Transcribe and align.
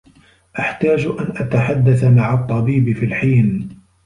أحتاج 0.59 1.05
أن 1.05 1.31
أتحدّث 1.37 2.03
مع 2.03 2.33
الطّبيب 2.33 2.95
في 2.97 3.05
الحين. 3.05 3.69